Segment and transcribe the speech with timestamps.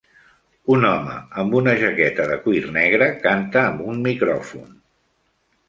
[0.75, 4.69] Un home amb una jaqueta de cuir negre canta amb un micròfon.